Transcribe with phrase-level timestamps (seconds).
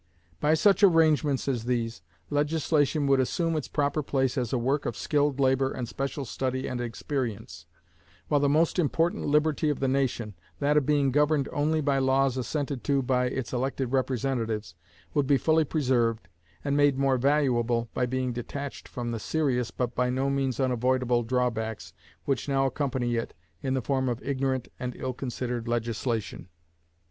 [0.39, 2.01] By such arrangements as these,
[2.31, 6.65] legislation would assume its proper place as a work of skilled labor and special study
[6.67, 7.67] and experience;
[8.27, 12.35] while the most important liberty of the nation, that of being governed only by laws
[12.35, 14.73] assented to by its elected representatives,
[15.13, 16.29] would be fully preserved,
[16.65, 21.21] and made more valuable by being detached from the serious, but by no means unavoidable
[21.21, 21.93] drawbacks
[22.25, 26.49] which now accompany it in the form of ignorant and ill considered legislation.